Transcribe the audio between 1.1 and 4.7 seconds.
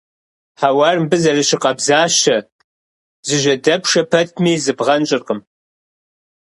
зэрыщыкъабзащэ, зыжьэдэпшэ пэтми,